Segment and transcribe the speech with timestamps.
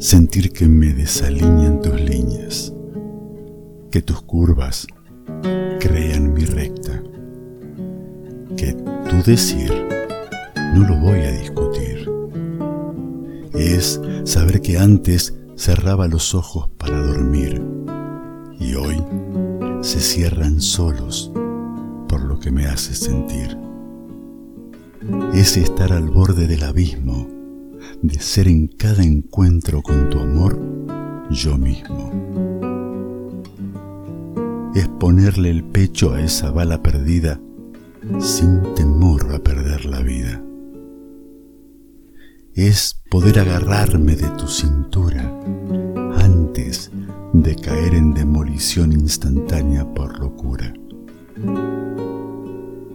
[0.00, 2.72] sentir que me desalinean tus líneas,
[3.90, 4.86] que tus curvas
[5.78, 7.00] crean mi recta,
[8.56, 9.70] que tu decir
[10.74, 12.10] no lo voy a discutir.
[13.54, 17.62] Es saber que antes cerraba los ojos para dormir
[18.58, 18.96] y hoy
[19.82, 21.30] se cierran solos
[22.08, 23.56] por lo que me hace sentir.
[25.34, 27.39] Es estar al borde del abismo,
[28.02, 30.58] de ser en cada encuentro con tu amor
[31.30, 32.10] yo mismo.
[34.74, 37.40] Es ponerle el pecho a esa bala perdida
[38.18, 40.42] sin temor a perder la vida.
[42.54, 45.22] Es poder agarrarme de tu cintura
[46.16, 46.90] antes
[47.32, 50.74] de caer en demolición instantánea por locura.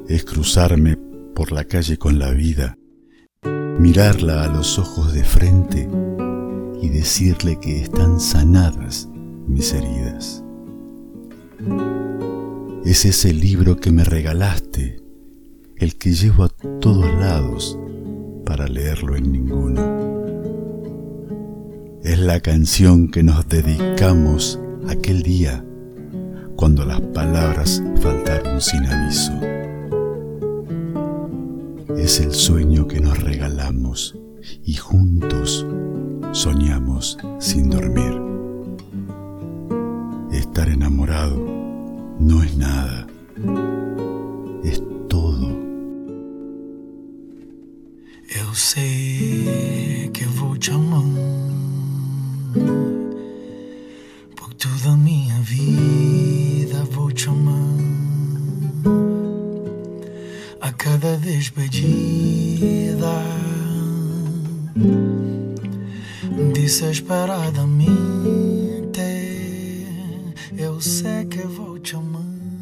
[0.07, 0.97] Es cruzarme
[1.33, 2.77] por la calle con la vida,
[3.79, 5.89] mirarla a los ojos de frente
[6.81, 9.09] y decirle que están sanadas
[9.47, 10.43] mis heridas.
[12.85, 15.01] Es ese libro que me regalaste,
[15.77, 17.77] el que llevo a todos lados
[18.45, 20.05] para leerlo en ninguno.
[22.03, 25.65] Es la canción que nos dedicamos aquel día
[26.55, 29.54] cuando las palabras faltaron sin aviso.
[32.05, 34.15] Es el sueño que nos regalamos
[34.63, 35.65] y juntos
[36.33, 38.21] soñamos sin dormir.
[40.31, 41.35] Estar enamorado
[42.19, 43.07] no es nada,
[44.63, 45.49] es todo.
[48.29, 50.25] Eu sei que
[50.71, 51.74] amar
[61.13, 63.21] Despedida,
[66.51, 68.99] desesperadamente.
[70.57, 72.54] Eu sei que vou te amar.